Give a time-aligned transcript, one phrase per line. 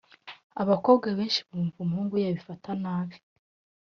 [0.61, 3.17] Abakobwa benshi bumva umuhungu yabifata nabi